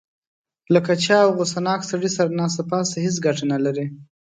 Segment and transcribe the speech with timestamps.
[0.73, 3.85] له کچه او غوسه ناک سړي سره ناسته پاسته هېڅ ګټه نه لري.